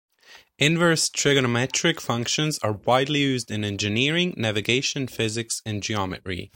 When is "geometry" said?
5.83-6.49